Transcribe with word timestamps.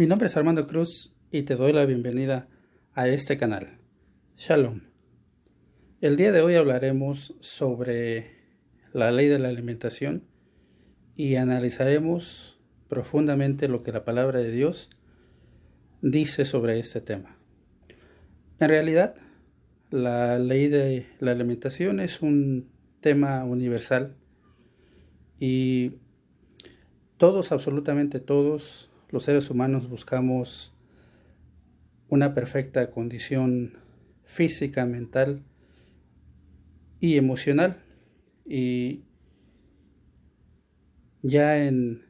Mi 0.00 0.06
nombre 0.06 0.28
es 0.28 0.36
Armando 0.38 0.66
Cruz 0.66 1.12
y 1.30 1.42
te 1.42 1.56
doy 1.56 1.74
la 1.74 1.84
bienvenida 1.84 2.48
a 2.94 3.06
este 3.08 3.36
canal. 3.36 3.80
Shalom. 4.34 4.80
El 6.00 6.16
día 6.16 6.32
de 6.32 6.40
hoy 6.40 6.54
hablaremos 6.54 7.34
sobre 7.40 8.30
la 8.94 9.12
ley 9.12 9.28
de 9.28 9.38
la 9.38 9.50
alimentación 9.50 10.24
y 11.16 11.34
analizaremos 11.34 12.58
profundamente 12.88 13.68
lo 13.68 13.82
que 13.82 13.92
la 13.92 14.06
palabra 14.06 14.38
de 14.40 14.50
Dios 14.50 14.88
dice 16.00 16.46
sobre 16.46 16.78
este 16.78 17.02
tema. 17.02 17.36
En 18.58 18.70
realidad, 18.70 19.16
la 19.90 20.38
ley 20.38 20.68
de 20.68 21.08
la 21.18 21.32
alimentación 21.32 22.00
es 22.00 22.22
un 22.22 22.70
tema 23.00 23.44
universal 23.44 24.16
y 25.38 25.96
todos, 27.18 27.52
absolutamente 27.52 28.18
todos, 28.18 28.89
los 29.10 29.24
seres 29.24 29.50
humanos 29.50 29.88
buscamos 29.88 30.72
una 32.08 32.34
perfecta 32.34 32.90
condición 32.90 33.78
física, 34.24 34.86
mental 34.86 35.42
y 37.00 37.16
emocional. 37.16 37.82
Y 38.46 39.02
ya 41.22 41.64
en 41.64 42.02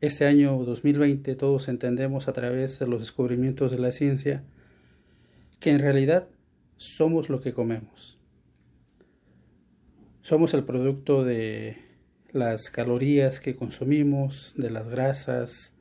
este 0.00 0.26
año 0.26 0.56
2020 0.64 1.34
todos 1.36 1.68
entendemos 1.68 2.28
a 2.28 2.32
través 2.32 2.78
de 2.78 2.86
los 2.86 3.00
descubrimientos 3.00 3.70
de 3.70 3.78
la 3.78 3.92
ciencia 3.92 4.44
que 5.60 5.70
en 5.70 5.78
realidad 5.78 6.28
somos 6.76 7.28
lo 7.28 7.40
que 7.40 7.52
comemos. 7.52 8.18
Somos 10.22 10.54
el 10.54 10.64
producto 10.64 11.24
de 11.24 11.78
las 12.32 12.70
calorías 12.70 13.40
que 13.40 13.54
consumimos, 13.54 14.54
de 14.56 14.70
las 14.70 14.88
grasas, 14.88 15.73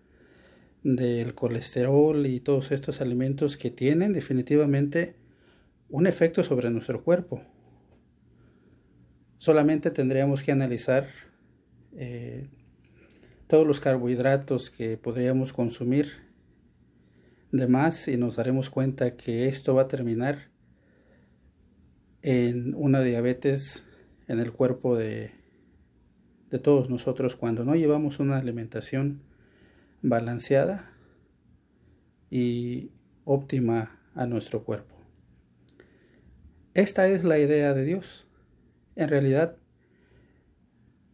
del 0.83 1.33
colesterol 1.33 2.25
y 2.25 2.41
todos 2.41 2.71
estos 2.71 2.99
alimentos 2.99 3.55
que 3.57 3.71
tienen 3.71 4.13
definitivamente 4.13 5.15
un 5.89 6.07
efecto 6.07 6.43
sobre 6.43 6.69
nuestro 6.69 7.03
cuerpo. 7.03 7.41
Solamente 9.37 9.91
tendríamos 9.91 10.43
que 10.43 10.51
analizar 10.51 11.07
eh, 11.95 12.47
todos 13.47 13.65
los 13.65 13.79
carbohidratos 13.79 14.69
que 14.69 14.97
podríamos 14.97 15.53
consumir 15.53 16.07
de 17.51 17.67
más 17.67 18.07
y 18.07 18.17
nos 18.17 18.37
daremos 18.37 18.69
cuenta 18.69 19.15
que 19.15 19.47
esto 19.47 19.75
va 19.75 19.83
a 19.83 19.87
terminar 19.87 20.49
en 22.21 22.73
una 22.75 23.01
diabetes 23.01 23.85
en 24.27 24.39
el 24.39 24.51
cuerpo 24.53 24.97
de, 24.97 25.31
de 26.49 26.59
todos 26.59 26.89
nosotros 26.89 27.35
cuando 27.35 27.63
no 27.63 27.75
llevamos 27.75 28.19
una 28.19 28.37
alimentación 28.37 29.21
balanceada 30.03 30.91
y 32.29 32.91
óptima 33.23 33.99
a 34.13 34.27
nuestro 34.27 34.63
cuerpo. 34.63 34.95
Esta 36.73 37.07
es 37.07 37.23
la 37.23 37.39
idea 37.39 37.73
de 37.73 37.85
Dios. 37.85 38.27
En 38.95 39.09
realidad, 39.09 39.57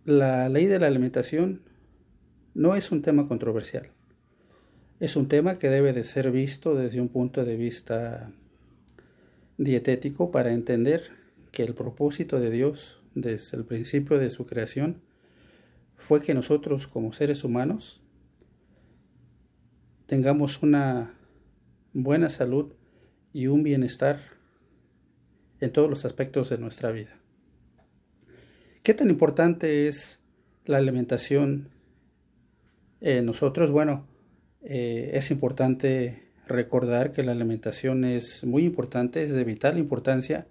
la 0.06 0.50
ley 0.50 0.66
de 0.66 0.80
la 0.80 0.88
alimentación 0.88 1.62
no 2.54 2.76
es 2.76 2.92
un 2.92 3.02
tema 3.02 3.28
controversial. 3.28 3.92
Es 5.00 5.16
un 5.16 5.28
tema 5.28 5.60
que 5.60 5.70
debe 5.70 5.94
de 5.94 6.04
ser 6.04 6.32
visto 6.32 6.76
desde 6.76 7.00
un 7.00 7.10
punto 7.10 7.46
de 7.46 7.56
vista 7.56 8.32
dietético 9.58 10.32
para 10.32 10.52
entender 10.52 11.12
que 11.52 11.64
el 11.64 11.76
propósito 11.76 12.40
de 12.40 12.50
Dios 12.50 13.02
desde 13.14 13.58
el 13.58 13.66
principio 13.66 14.18
de 14.18 14.30
su 14.30 14.46
creación 14.46 15.02
fue 15.96 16.22
que 16.22 16.34
nosotros 16.34 16.88
como 16.88 17.14
seres 17.14 17.44
humanos 17.44 18.02
tengamos 20.10 20.64
una 20.64 21.14
buena 21.94 22.32
salud 22.32 22.74
y 23.32 23.46
un 23.46 23.62
bienestar 23.62 24.20
en 25.60 25.72
todos 25.72 25.88
los 25.88 26.04
aspectos 26.04 26.50
de 26.50 26.58
nuestra 26.58 26.90
vida. 26.92 27.16
¿Qué 28.82 28.96
tan 28.96 29.12
importante 29.12 29.88
es 29.88 30.20
la 30.66 30.78
alimentación 30.78 31.70
en 33.02 33.28
nosotros? 33.28 33.70
Bueno, 33.70 34.08
eh, 34.64 35.12
es 35.14 35.30
importante 35.30 36.24
recordar 36.48 37.12
que 37.12 37.22
la 37.22 37.34
alimentación 37.34 38.04
es 38.04 38.44
muy 38.44 38.64
importante, 38.66 39.24
es 39.24 39.34
de 39.34 39.44
vital 39.44 39.78
importancia 39.78 40.48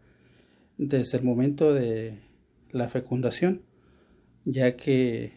desde 0.77 1.19
el 1.19 1.25
momento 1.25 1.75
de 1.75 2.21
la 2.71 2.87
fecundación, 2.87 3.63
ya 4.45 4.77
que 4.77 5.33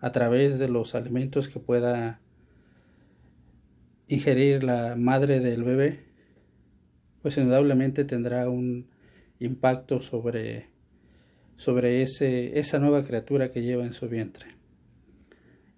a 0.00 0.12
través 0.12 0.58
de 0.58 0.68
los 0.68 0.94
alimentos 0.94 1.48
que 1.48 1.60
pueda 1.60 2.20
ingerir 4.08 4.64
la 4.64 4.96
madre 4.96 5.40
del 5.40 5.64
bebé, 5.64 6.00
pues 7.22 7.36
indudablemente 7.36 8.04
tendrá 8.04 8.48
un 8.48 8.88
impacto 9.38 10.00
sobre, 10.00 10.66
sobre 11.56 12.02
ese, 12.02 12.58
esa 12.58 12.78
nueva 12.78 13.04
criatura 13.04 13.50
que 13.50 13.62
lleva 13.62 13.84
en 13.84 13.92
su 13.92 14.08
vientre. 14.08 14.46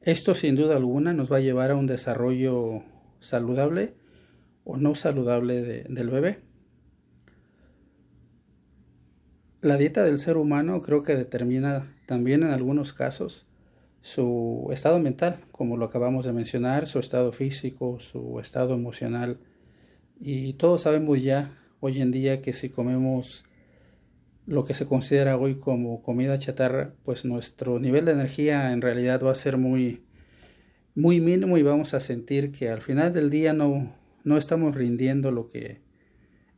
Esto 0.03 0.35
sin 0.35 0.55
duda 0.55 0.77
alguna 0.77 1.15
nos 1.15 1.33
va 1.33 1.39
a 1.39 1.41
llevar 1.41 1.71
a 1.71 1.77
un 1.77 1.87
desarrollo 1.87 2.83
saludable 3.21 3.95
o 4.65 4.77
no 4.77 4.95
saludable 4.95 5.63
del 5.63 6.11
bebé. 6.11 6.41
La 9.63 9.79
dieta 9.79 10.05
del 10.05 10.19
ser 10.19 10.37
humano 10.37 10.83
creo 10.83 11.03
que 11.03 11.17
determina 11.17 11.95
también 12.07 12.43
en 12.43 12.51
algunos 12.51 12.93
casos 12.93 13.47
su 14.05 14.69
estado 14.71 14.99
mental, 14.99 15.39
como 15.51 15.79
lo 15.79 15.87
acabamos 15.87 16.27
de 16.27 16.35
mencionar, 16.35 16.87
su 16.87 16.99
estado 16.99 17.33
físico, 17.33 17.99
su 18.01 18.39
estado 18.39 18.75
emocional. 18.75 19.39
Y 20.21 20.53
todos 20.53 20.83
sabemos 20.83 21.23
ya 21.23 21.59
hoy 21.81 22.03
en 22.03 22.11
día 22.11 22.43
que 22.43 22.53
si 22.53 22.69
comemos 22.69 23.47
lo 24.45 24.67
que 24.67 24.75
se 24.75 24.85
considera 24.85 25.39
hoy 25.39 25.55
como 25.55 26.03
comida 26.03 26.39
chatarra, 26.39 26.93
pues 27.03 27.25
nuestro 27.25 27.79
nivel 27.79 28.05
de 28.05 28.13
energía 28.13 28.73
en 28.73 28.83
realidad 28.83 29.23
va 29.25 29.31
a 29.31 29.35
ser 29.35 29.57
muy, 29.57 30.03
muy 30.95 31.23
mínimo 31.23 31.57
y 31.57 31.63
vamos 31.63 31.95
a 31.95 32.01
sentir 32.01 32.53
que 32.53 32.69
al 32.69 32.83
final 32.83 33.15
del 33.15 33.31
día 33.31 33.55
no, 33.55 33.97
no 34.23 34.37
estamos 34.37 34.77
rindiendo 34.77 35.31
lo 35.33 35.49
que 35.49 35.81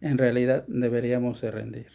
en 0.00 0.18
realidad 0.18 0.64
deberíamos 0.66 1.42
de 1.42 1.52
rendir. 1.52 1.86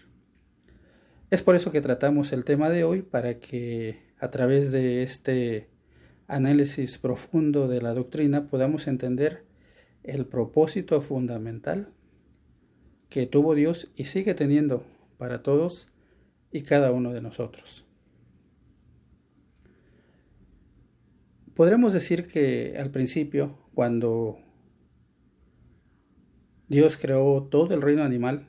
Es 1.29 1.43
por 1.43 1.57
eso 1.57 1.73
que 1.73 1.81
tratamos 1.81 2.31
el 2.31 2.45
tema 2.45 2.69
de 2.69 2.85
hoy 2.85 3.01
para 3.01 3.39
que 3.39 4.10
a 4.21 4.29
través 4.29 4.71
de 4.71 5.01
este 5.01 5.67
análisis 6.27 6.99
profundo 6.99 7.67
de 7.67 7.81
la 7.81 7.95
doctrina 7.95 8.47
podamos 8.47 8.87
entender 8.87 9.43
el 10.03 10.27
propósito 10.27 11.01
fundamental 11.01 11.89
que 13.09 13.25
tuvo 13.25 13.55
Dios 13.55 13.91
y 13.95 14.05
sigue 14.05 14.35
teniendo 14.35 14.85
para 15.17 15.41
todos 15.41 15.89
y 16.51 16.61
cada 16.61 16.91
uno 16.91 17.11
de 17.13 17.21
nosotros. 17.21 17.87
Podremos 21.55 21.91
decir 21.91 22.27
que 22.27 22.77
al 22.77 22.91
principio, 22.91 23.57
cuando 23.73 24.37
Dios 26.67 26.95
creó 26.95 27.47
todo 27.49 27.73
el 27.73 27.81
reino 27.81 28.03
animal, 28.03 28.47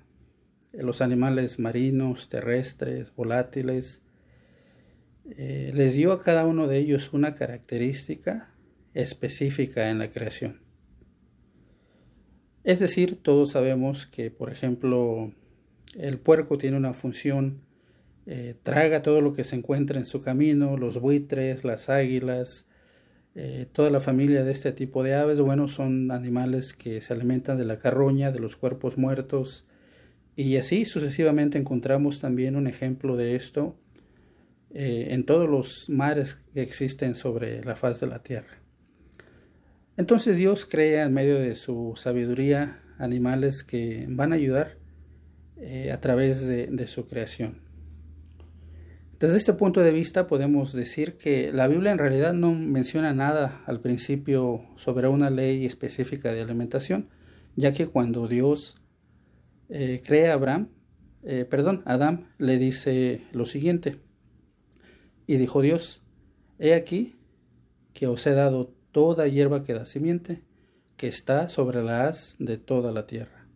los 0.73 1.01
animales 1.01 1.59
marinos, 1.59 2.29
terrestres, 2.29 3.15
volátiles, 3.17 4.03
eh, 5.31 5.71
les 5.75 5.95
dio 5.95 6.13
a 6.13 6.21
cada 6.21 6.47
uno 6.47 6.67
de 6.67 6.79
ellos 6.79 7.13
una 7.13 7.35
característica 7.35 8.53
específica 8.95 9.91
en 9.91 9.99
la 9.99 10.11
creación. 10.11 10.61
Es 12.65 12.81
decir, 12.81 13.21
todos 13.23 13.51
sabemos 13.51 14.07
que, 14.07 14.31
por 14.31 14.51
ejemplo, 14.51 15.33
el 15.97 16.19
puerco 16.19 16.59
tiene 16.59 16.77
una 16.77 16.93
función, 16.93 17.61
eh, 18.27 18.55
traga 18.63 19.03
todo 19.03 19.21
lo 19.21 19.33
que 19.33 19.45
se 19.45 19.57
encuentra 19.57 19.99
en 19.99 20.05
su 20.05 20.23
camino, 20.23 20.77
los 20.77 21.01
buitres, 21.01 21.65
las 21.65 21.89
águilas, 21.89 22.67
eh, 23.35 23.67
toda 23.73 23.91
la 23.91 24.01
familia 24.01 24.45
de 24.45 24.53
este 24.53 24.73
tipo 24.73 25.03
de 25.03 25.15
aves, 25.15 25.41
bueno, 25.41 25.67
son 25.67 26.11
animales 26.11 26.73
que 26.75 27.01
se 27.01 27.13
alimentan 27.13 27.59
de 27.59 27.65
la 27.65 27.79
carroña, 27.79 28.31
de 28.31 28.41
los 28.41 28.57
cuerpos 28.57 28.99
muertos, 28.99 29.67
y 30.37 30.57
así 30.57 30.85
sucesivamente 30.85 31.59
encontramos 31.59 32.21
también 32.21 32.57
un 32.57 32.67
ejemplo 32.67 33.17
de 33.17 33.35
esto 33.35 33.77
eh, 34.75 35.09
en 35.11 35.27
todos 35.27 35.51
los 35.51 35.91
mares 35.91 36.39
que 36.55 36.63
existen 36.63 37.15
sobre 37.15 37.63
la 37.63 37.77
faz 37.77 38.01
de 38.01 38.07
la 38.07 38.23
tierra. 38.23 38.63
Entonces 39.99 40.39
Dios 40.39 40.65
crea 40.65 41.05
en 41.05 41.13
medio 41.13 41.39
de 41.39 41.55
su 41.57 41.93
sabiduría 41.97 42.81
animales 42.97 43.65
que 43.65 44.07
van 44.09 44.33
a 44.33 44.37
ayudar 44.37 44.79
eh, 45.59 45.93
a 45.93 46.01
través 46.01 46.47
de, 46.47 46.87
su 46.87 47.07
creación. 47.07 47.61
Desde 49.21 49.37
este 49.37 49.53
punto 49.53 49.83
de 49.83 49.91
vista 49.91 50.27
podemos 50.27 50.73
decir 50.73 51.19
que 51.19 51.53
la 51.53 51.69
Biblia 51.69 51.93
en 51.93 51.99
realidad 51.99 52.33
no 52.33 52.55
menciona 52.55 53.13
nada 53.13 53.63
al 53.67 53.81
principio 53.81 54.65
sobre 54.77 55.07
una 55.07 55.29
ley 55.29 55.67
específica 55.67 56.33
de 56.33 56.41
alimentación, 56.41 57.11
ya 57.57 57.75
que 57.75 57.89
cuando 57.89 58.27
Dios 58.27 58.81
eh, 59.69 60.01
crea 60.03 60.31
a 60.31 60.35
Abraham, 60.35 60.69
perdón, 61.51 61.83
Adán 61.85 62.33
le 62.39 62.59
dice 62.59 63.23
lo 63.33 63.47
siguiente, 63.47 64.01
y 65.27 65.37
dijo 65.37 65.63
Dios, 65.63 66.03
he 66.59 66.75
aquí 66.75 67.17
que 67.93 68.07
os 68.07 68.27
he 68.27 68.33
dado 68.33 68.73
toda 68.93 69.27
hierba 69.27 69.65
que 69.65 69.75
da 69.75 69.85
simiente, 69.85 70.43
que 70.97 71.09
está 71.09 71.49
sobre 71.49 71.83
la 71.83 72.07
haz 72.07 72.37
de 72.39 72.59
toda 72.59 72.93
la 72.93 73.07
tierra, 73.07 73.49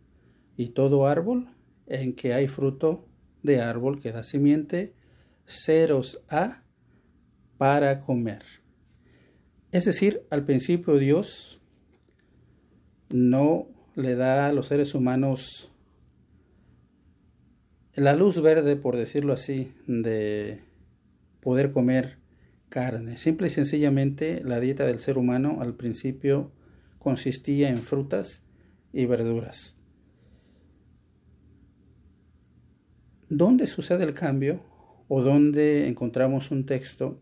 y 0.55 0.69
todo 0.69 1.07
árbol 1.07 1.49
en 1.87 2.13
que 2.13 2.33
hay 2.33 2.47
fruto 2.47 3.05
de 3.43 3.61
árbol 3.61 4.01
que 4.01 4.11
da 4.11 4.23
simiente, 4.23 4.93
ceros 5.45 6.21
a 6.29 6.63
para 7.57 8.01
comer. 8.01 8.43
Es 9.71 9.85
decir, 9.85 10.23
al 10.29 10.45
principio 10.45 10.97
Dios 10.97 11.61
no 13.09 13.67
le 13.95 14.15
da 14.15 14.47
a 14.47 14.53
los 14.53 14.67
seres 14.67 14.93
humanos 14.93 15.71
la 17.95 18.15
luz 18.15 18.41
verde, 18.41 18.75
por 18.75 18.95
decirlo 18.95 19.33
así, 19.33 19.73
de 19.87 20.61
poder 21.41 21.71
comer 21.71 22.17
carne. 22.69 23.17
Simple 23.17 23.47
y 23.47 23.49
sencillamente 23.49 24.41
la 24.43 24.59
dieta 24.59 24.85
del 24.85 24.99
ser 24.99 25.17
humano 25.17 25.57
al 25.61 25.75
principio 25.75 26.51
consistía 26.99 27.69
en 27.69 27.81
frutas 27.83 28.43
y 28.93 29.05
verduras. 29.05 29.77
¿Dónde 33.29 33.67
sucede 33.67 34.03
el 34.03 34.13
cambio 34.13 34.61
o 35.07 35.21
dónde 35.21 35.87
encontramos 35.87 36.51
un 36.51 36.65
texto 36.65 37.21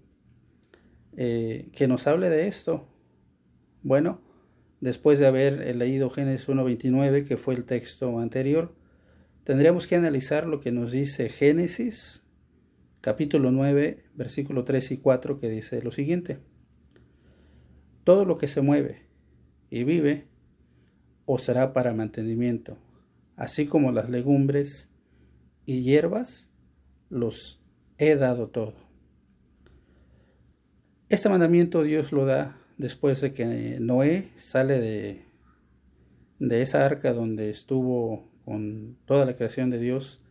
eh, 1.17 1.69
que 1.71 1.87
nos 1.87 2.07
hable 2.07 2.29
de 2.29 2.47
esto? 2.47 2.87
Bueno, 3.81 4.21
después 4.81 5.19
de 5.19 5.27
haber 5.27 5.75
leído 5.75 6.09
Génesis 6.09 6.47
1.29, 6.47 7.27
que 7.27 7.37
fue 7.37 7.55
el 7.55 7.65
texto 7.65 8.19
anterior, 8.19 8.75
tendríamos 9.43 9.87
que 9.87 9.95
analizar 9.95 10.47
lo 10.47 10.59
que 10.59 10.71
nos 10.71 10.91
dice 10.91 11.29
Génesis 11.29 12.24
capítulo 13.05 13.51
9, 13.51 14.03
versículo 14.15 14.63
3 14.63 14.93
y 14.93 14.97
4, 14.97 15.39
que 15.39 15.47
dice 15.47 15.79
lo 15.83 15.91
siguiente. 15.91 16.39
Todo 18.03 18.25
lo 18.25 18.39
que 18.39 18.47
se 18.47 18.61
mueve 18.61 19.03
y 19.69 19.83
vive 19.83 20.25
os 21.27 21.43
será 21.43 21.71
para 21.71 21.93
mantenimiento, 21.93 22.79
así 23.35 23.67
como 23.67 23.91
las 23.91 24.09
legumbres 24.09 24.89
y 25.67 25.83
hierbas 25.83 26.49
los 27.11 27.61
he 27.99 28.15
dado 28.15 28.47
todo. 28.47 28.73
Este 31.07 31.29
mandamiento 31.29 31.83
Dios 31.83 32.11
lo 32.11 32.25
da 32.25 32.57
después 32.79 33.21
de 33.21 33.33
que 33.33 33.77
Noé 33.79 34.31
sale 34.35 34.81
de, 34.81 35.25
de 36.39 36.61
esa 36.63 36.83
arca 36.83 37.13
donde 37.13 37.51
estuvo 37.51 38.31
con 38.45 38.97
toda 39.05 39.27
la 39.27 39.35
creación 39.35 39.69
de 39.69 39.77
Dios 39.77 40.23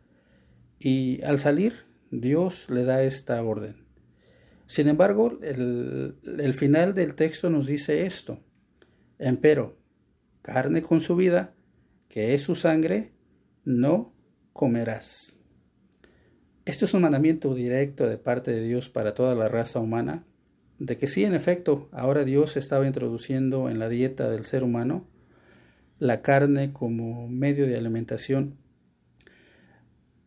y 0.81 1.23
al 1.23 1.38
salir 1.38 1.94
Dios 2.20 2.70
le 2.70 2.84
da 2.84 3.02
esta 3.02 3.43
orden. 3.43 3.84
Sin 4.66 4.88
embargo, 4.88 5.38
el, 5.43 6.55
final 6.55 6.94
del 6.94 7.14
texto 7.14 7.50
nos 7.50 7.66
dice 7.66 8.06
esto. 8.06 8.40
Empero, 9.19 9.76
carne 10.43 10.82
con 10.82 11.00
su 11.00 11.16
vida, 11.16 11.55
que 12.08 12.34
es 12.34 12.43
su 12.43 12.55
sangre, 12.55 13.12
no 13.64 14.14
comerás. 14.52 15.38
Esto 16.64 16.84
es 16.84 16.94
un 16.94 17.02
mandamiento 17.02 17.55
directo 17.55 18.08
de 18.08 18.16
parte 18.16 18.52
de 18.52 18.62
Dios 18.62 18.88
para 18.88 19.14
toda 19.14 19.34
la 19.34 19.49
raza 19.49 19.81
humana, 19.81 20.25
de 20.78 20.96
que 20.96 21.06
sí, 21.06 21.25
en 21.25 21.34
efecto, 21.34 21.88
ahora 21.93 22.25
Dios 22.25 22.56
estaba 22.56 22.87
introduciendo 22.87 23.69
en 23.69 23.78
la 23.78 23.88
dieta 23.88 24.31
del 24.31 24.44
ser 24.44 24.62
humano 24.62 25.06
la 25.99 26.22
carne 26.22 26.72
como 26.72 27.28
medio 27.28 27.66
de 27.66 27.76
alimentación 27.76 28.56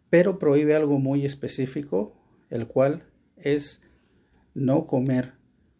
pero 0.09 0.39
prohíbe 0.39 0.75
algo 0.75 0.99
muy 0.99 1.25
específico, 1.25 2.15
el 2.49 2.67
cual 2.67 3.03
es 3.35 3.81
no 4.53 4.87
comer 4.87 5.33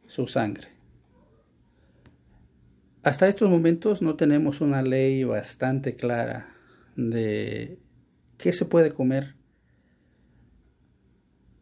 su 0.05 0.27
sangre. 0.27 0.67
Hasta 3.03 3.27
estos 3.27 3.49
momentos 3.49 4.01
no 4.01 4.15
tenemos 4.15 4.59
una 4.59 4.81
ley 4.81 5.23
bastante 5.23 5.95
clara 5.95 6.53
de 6.95 7.79
qué 8.37 8.51
se 8.51 8.65
puede 8.65 8.91
comer 8.91 9.35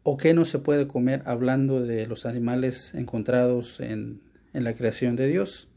o 0.02 0.16
qué 0.16 0.34
no 0.34 0.44
se 0.44 0.58
puede 0.58 0.88
comer 0.88 1.22
hablando 1.24 1.80
de 1.82 2.06
los 2.06 2.26
animales 2.26 2.94
encontrados 2.94 3.80
en, 3.80 4.22
en 4.52 4.64
la 4.64 4.74
creación 4.74 5.14
de 5.14 5.28
Dios. 5.28 5.68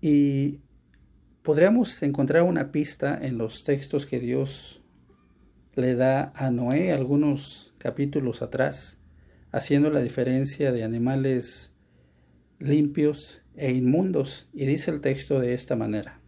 Y 0.00 0.60
podríamos 1.42 2.02
encontrar 2.02 2.42
una 2.44 2.70
pista 2.70 3.18
en 3.20 3.36
los 3.36 3.64
textos 3.64 4.06
que 4.06 4.20
Dios 4.20 4.80
le 5.74 5.94
da 5.94 6.32
a 6.36 6.50
Noé 6.50 6.92
algunos 6.92 7.74
capítulos 7.78 8.42
atrás, 8.42 8.98
haciendo 9.50 9.90
la 9.90 10.00
diferencia 10.00 10.72
de 10.72 10.84
animales 10.84 11.74
limpios 12.58 13.42
e 13.56 13.72
inmundos. 13.72 14.48
Y 14.52 14.66
dice 14.66 14.90
el 14.90 15.00
texto 15.00 15.40
de 15.40 15.54
esta 15.54 15.76
manera. 15.76 16.20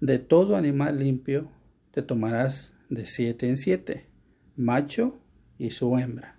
De 0.00 0.18
todo 0.18 0.56
animal 0.56 0.98
limpio 0.98 1.50
te 1.90 2.02
tomarás 2.02 2.74
de 2.88 3.04
siete 3.04 3.48
en 3.48 3.56
siete, 3.56 4.06
macho 4.56 5.18
y 5.58 5.70
su 5.70 5.96
hembra. 5.98 6.38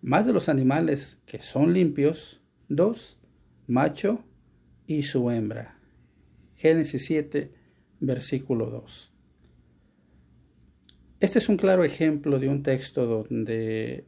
Más 0.00 0.26
de 0.26 0.32
los 0.32 0.48
animales 0.48 1.20
que 1.26 1.40
son 1.40 1.72
limpios, 1.72 2.42
dos, 2.68 3.20
macho 3.66 4.24
y 4.86 5.02
su 5.02 5.30
hembra. 5.30 5.81
Génesis 6.62 7.06
7, 7.06 7.50
versículo 7.98 8.70
2. 8.70 9.12
Este 11.18 11.40
es 11.40 11.48
un 11.48 11.56
claro 11.56 11.82
ejemplo 11.82 12.38
de 12.38 12.48
un 12.48 12.62
texto 12.62 13.04
donde 13.04 14.04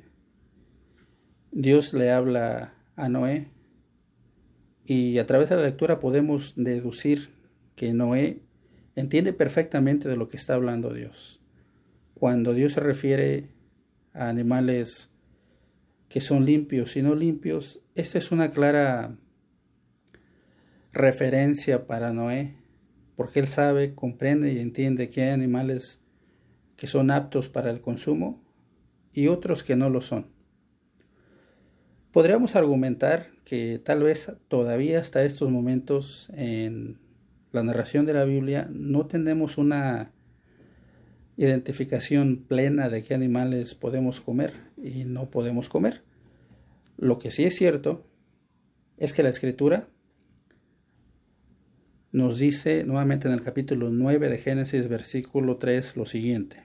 Dios 1.51 1.93
le 1.95 2.13
habla 2.13 2.75
a 2.95 3.09
Noé 3.09 3.49
y 4.85 5.19
a 5.19 5.27
través 5.27 5.49
de 5.49 5.57
la 5.57 5.63
lectura 5.63 5.99
podemos 5.99 6.55
deducir 6.55 7.31
que 7.75 7.93
Noé 7.93 8.43
entiende 8.95 9.33
perfectamente 9.33 10.09
de 10.09 10.17
lo 10.17 10.29
que 10.29 10.37
está 10.37 10.55
hablando 10.55 10.95
Dios. 10.95 11.43
Cuando 12.15 12.55
Dios 12.55 12.75
se 12.75 12.81
refiere 12.81 13.49
a 14.13 14.29
animales 14.29 15.11
que 16.09 16.21
son 16.21 16.45
limpios 16.45 16.97
y 16.97 17.03
no 17.03 17.17
limpios, 17.17 17.81
esta 17.97 18.19
es 18.19 18.31
una 18.31 18.53
clara 18.53 19.19
referencia 20.95 21.87
para 21.87 22.13
Noé, 22.13 22.55
porque 23.17 23.41
él 23.41 23.49
sabe, 23.49 23.95
comprende 23.95 24.53
y 24.53 24.61
entiende 24.61 25.11
que 25.11 25.23
hay 25.23 25.31
animales 25.31 26.03
que 26.77 26.87
son 26.87 27.11
aptos 27.11 27.49
para 27.49 27.71
el 27.71 27.81
consumo 27.81 28.43
y 29.13 29.29
otros 29.29 29.63
que 29.63 29.77
no 29.77 29.91
lo 29.91 30.01
son. 30.01 30.29
Podríamos 32.13 32.55
argumentar 32.55 33.31
que 33.45 33.81
tal 33.85 34.05
vez 34.05 34.33
todavía 34.49 35.01
hasta 35.01 35.25
estos 35.25 35.51
momentos 35.51 36.31
en 36.35 36.99
la 37.51 37.63
narración 37.63 38.07
de 38.07 38.15
la 38.15 38.25
Biblia 38.25 38.69
no 38.71 39.07
tenemos 39.07 39.59
una 39.59 40.13
identificación 41.37 42.45
plena 42.47 42.89
de 42.89 43.03
qué 43.03 43.15
animales 43.15 43.75
podemos 43.75 44.21
comer 44.21 44.53
y 44.77 45.05
no 45.05 45.31
podemos 45.31 45.69
comer. 45.69 46.03
Lo 46.97 47.19
que 47.19 47.33
sí 47.33 47.45
es 47.45 47.57
cierto 47.57 48.07
es 48.97 49.13
que 49.13 49.25
la 49.25 49.29
escritura 49.29 49.89
nos 52.15 52.39
dice 52.39 52.85
nuevamente 52.85 53.27
en 53.27 53.35
el 53.35 53.43
capítulo 53.43 53.91
9 53.91 54.29
de 54.29 54.39
Génesis, 54.39 54.87
versículo 54.87 55.57
3, 55.57 55.97
lo 55.97 56.07
siguiente. 56.07 56.63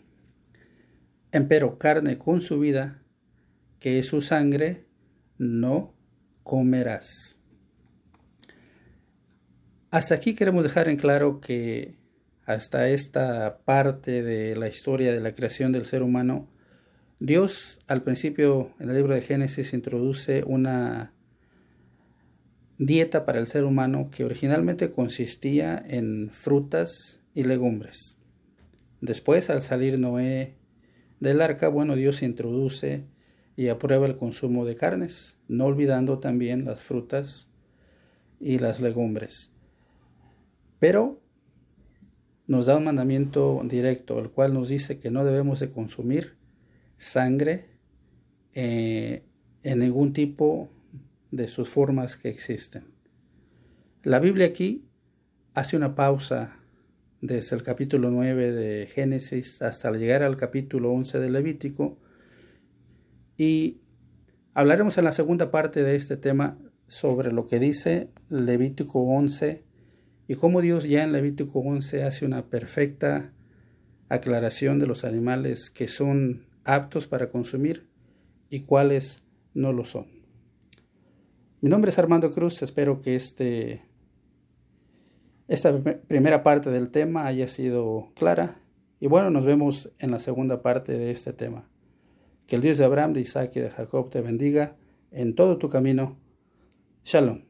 Empero 1.32 1.80
carne 1.80 2.20
con 2.20 2.42
su 2.42 2.60
vida, 2.60 3.02
que 3.80 3.98
es 3.98 4.06
su 4.06 4.22
sangre, 4.22 4.86
no 5.40 5.96
comerás. 6.44 7.40
Hasta 9.90 10.14
aquí 10.14 10.36
queremos 10.36 10.64
dejar 10.64 10.88
en 10.88 10.98
claro 10.98 11.42
que 11.42 11.96
hasta 12.46 12.88
esta 12.90 13.58
parte 13.66 14.22
de 14.22 14.56
la 14.56 14.68
historia 14.68 15.12
de 15.12 15.20
la 15.20 15.34
creación 15.34 15.72
del 15.72 15.86
ser 15.86 16.04
humano, 16.04 16.48
Dios 17.20 17.80
al 17.88 18.04
principio 18.04 18.76
en 18.80 18.92
el 18.92 18.98
libro 18.98 19.16
de 19.16 19.22
Génesis 19.22 19.74
introduce 19.74 20.44
una 20.46 21.12
dieta 22.80 23.26
para 23.26 23.40
el 23.40 23.48
ser 23.48 23.66
humano 23.66 24.10
que 24.10 24.24
originalmente 24.24 24.90
consistía 24.90 25.84
en 25.86 26.30
frutas 26.32 27.20
y 27.36 27.44
legumbres. 27.44 28.18
Después, 29.02 29.50
al 29.50 29.62
salir 29.62 30.00
Noé 30.00 30.56
del 31.20 31.42
arca, 31.42 31.68
bueno, 31.68 31.96
Dios 31.96 32.24
introduce 32.24 33.06
y 33.58 33.68
aprueba 33.68 34.08
el 34.08 34.16
consumo 34.16 34.66
de 34.66 34.76
carnes, 34.76 35.38
no 35.50 35.66
olvidando 35.66 36.20
también 36.20 36.64
las 36.64 36.80
frutas 36.80 37.50
y 38.40 38.60
las 38.60 38.80
legumbres. 38.80 39.52
Pero 40.80 41.22
nos 42.48 42.66
da 42.66 42.78
un 42.78 42.86
mandamiento 42.86 43.62
directo, 43.66 44.20
el 44.20 44.30
cual 44.30 44.54
nos 44.54 44.70
dice 44.70 45.00
que 45.00 45.12
no 45.12 45.26
debemos 45.26 45.60
de 45.60 45.70
consumir 45.70 46.38
sangre 46.96 47.66
eh, 48.54 49.24
en 49.64 49.80
ningún 49.80 50.14
tipo 50.14 50.70
de 51.32 51.48
sus 51.48 51.70
formas 51.70 52.18
que 52.18 52.30
existen. 52.30 52.86
La 54.04 54.20
Biblia 54.20 54.48
aquí 54.48 54.86
hace 55.54 55.78
una 55.78 55.96
pausa 55.96 56.58
desde 57.22 57.56
el 57.56 57.64
capítulo 57.64 58.12
9 58.12 58.52
de 58.54 58.88
Génesis 58.88 59.62
hasta 59.62 59.92
llegar 59.92 60.24
al 60.24 60.38
capítulo 60.38 60.92
11 60.92 61.20
de 61.20 61.30
Levítico 61.30 62.00
y 63.38 63.82
Hablaremos 64.60 64.98
en 64.98 65.06
la 65.06 65.14
segunda 65.14 65.52
parte 65.52 65.84
de 65.84 65.96
este 65.96 66.18
tema 66.18 66.58
sobre 66.88 67.32
lo 67.32 67.48
que 67.48 67.60
dice 67.60 68.10
Levítico 68.30 69.00
11 69.00 69.64
y 70.28 70.36
cómo 70.36 70.60
Dios 70.60 70.90
ya 70.90 71.04
en 71.04 71.14
Levítico 71.14 71.60
11 71.60 72.04
hace 72.04 72.26
una 72.26 72.50
perfecta 72.50 73.32
aclaración 74.10 74.78
de 74.80 74.86
los 74.86 75.06
animales 75.06 75.70
que 75.70 75.88
son 75.88 76.48
aptos 76.66 77.08
para 77.08 77.30
consumir 77.30 77.88
y 78.50 78.64
cuáles 78.64 79.24
no 79.54 79.72
lo 79.72 79.86
son. 79.86 80.19
Mi 81.62 81.70
nombre 81.70 81.92
es 81.92 82.00
Armando 82.00 82.32
Cruz, 82.32 82.62
espero 82.62 83.02
que 83.02 83.16
este, 83.16 83.84
esta 85.50 85.78
primera 86.08 86.42
parte 86.42 86.70
del 86.70 86.90
tema 86.90 87.26
haya 87.26 87.50
sido 87.50 88.14
clara 88.16 88.62
y 89.02 89.08
bueno, 89.08 89.30
nos 89.30 89.44
vemos 89.44 89.92
en 90.00 90.12
la 90.12 90.20
segunda 90.20 90.62
parte 90.62 90.98
de 90.98 91.12
este 91.12 91.34
tema. 91.34 91.70
Que 92.48 92.56
el 92.56 92.62
Dios 92.62 92.78
de 92.78 92.86
Abraham, 92.86 93.12
de 93.12 93.22
Isaac 93.22 93.52
y 93.56 93.60
de 93.60 93.72
Jacob 93.72 94.10
te 94.10 94.22
bendiga 94.22 94.78
en 95.12 95.36
todo 95.36 95.58
tu 95.58 95.68
camino. 95.68 96.18
Shalom. 97.04 97.49